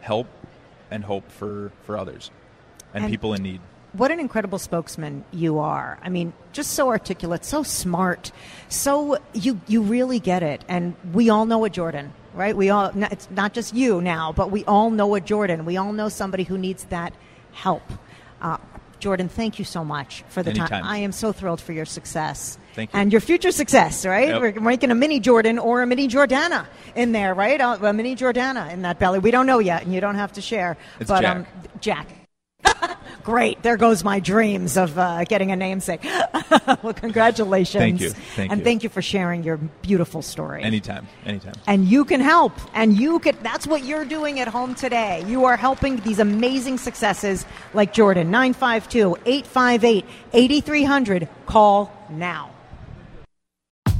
help 0.00 0.28
and 0.92 1.02
hope 1.02 1.28
for 1.32 1.72
for 1.82 1.98
others 1.98 2.30
and, 2.94 3.04
and 3.04 3.10
people 3.10 3.34
in 3.34 3.42
need 3.42 3.60
what 3.94 4.10
an 4.10 4.20
incredible 4.20 4.58
spokesman 4.58 5.24
you 5.32 5.58
are. 5.58 5.98
I 6.02 6.10
mean, 6.10 6.34
just 6.52 6.72
so 6.72 6.88
articulate, 6.88 7.46
so 7.46 7.62
smart, 7.62 8.30
so 8.68 9.16
you 9.32 9.58
you 9.66 9.80
really 9.80 10.20
get 10.20 10.42
it. 10.42 10.62
And 10.68 10.94
we 11.14 11.30
all 11.30 11.46
know 11.46 11.64
a 11.64 11.70
Jordan, 11.70 12.12
right? 12.34 12.54
We 12.54 12.68
all 12.68 12.92
it's 12.94 13.26
not 13.30 13.54
just 13.54 13.74
you 13.74 14.02
now, 14.02 14.32
but 14.32 14.50
we 14.50 14.66
all 14.66 14.90
know 14.90 15.14
a 15.14 15.20
Jordan. 15.20 15.64
We 15.64 15.78
all 15.78 15.94
know 15.94 16.10
somebody 16.10 16.44
who 16.44 16.58
needs 16.58 16.84
that 16.84 17.14
help. 17.52 17.90
Uh, 18.42 18.58
Jordan, 19.00 19.28
thank 19.28 19.58
you 19.58 19.64
so 19.64 19.84
much 19.84 20.24
for 20.28 20.42
the 20.42 20.50
Anytime. 20.50 20.68
time. 20.68 20.84
I 20.84 20.98
am 20.98 21.12
so 21.12 21.32
thrilled 21.32 21.60
for 21.60 21.72
your 21.72 21.84
success. 21.84 22.58
Thank 22.74 22.92
you. 22.92 22.98
And 22.98 23.12
your 23.12 23.20
future 23.20 23.50
success, 23.52 24.04
right? 24.04 24.28
Yep. 24.28 24.40
We're 24.40 24.60
making 24.60 24.90
a 24.90 24.94
mini 24.94 25.20
Jordan 25.20 25.58
or 25.58 25.82
a 25.82 25.86
mini 25.86 26.08
Jordana 26.08 26.66
in 26.94 27.12
there, 27.12 27.34
right? 27.34 27.60
A 27.60 27.92
mini 27.92 28.16
Jordana 28.16 28.72
in 28.72 28.82
that 28.82 28.98
belly. 28.98 29.18
We 29.18 29.30
don't 29.30 29.46
know 29.46 29.58
yet, 29.58 29.82
and 29.82 29.94
you 29.94 30.00
don't 30.00 30.16
have 30.16 30.32
to 30.32 30.40
share. 30.40 30.76
It's 31.00 31.08
but 31.08 31.20
Jack. 31.22 31.36
um 31.36 31.46
Jack. 31.80 32.08
Great. 33.26 33.60
There 33.64 33.76
goes 33.76 34.04
my 34.04 34.20
dreams 34.20 34.76
of 34.76 34.96
uh, 34.96 35.24
getting 35.24 35.50
a 35.50 35.56
namesake. 35.56 36.04
well, 36.82 36.94
congratulations. 36.94 37.80
Thank 37.80 38.00
you. 38.00 38.10
Thank 38.10 38.52
and 38.52 38.60
you. 38.60 38.64
thank 38.64 38.84
you 38.84 38.88
for 38.88 39.02
sharing 39.02 39.42
your 39.42 39.56
beautiful 39.56 40.22
story. 40.22 40.62
Anytime. 40.62 41.08
Anytime. 41.24 41.54
And 41.66 41.86
you 41.86 42.04
can 42.04 42.20
help. 42.20 42.52
And 42.72 42.96
you 42.96 43.18
can 43.18 43.36
that's 43.42 43.66
what 43.66 43.84
you're 43.84 44.04
doing 44.04 44.38
at 44.38 44.46
home 44.46 44.76
today. 44.76 45.24
You 45.26 45.46
are 45.46 45.56
helping 45.56 45.96
these 45.96 46.20
amazing 46.20 46.78
successes 46.78 47.44
like 47.74 47.92
Jordan 47.92 48.30
952 48.30 49.16
858 49.26 50.04
8300. 50.32 51.28
Call 51.46 51.92
now. 52.08 52.55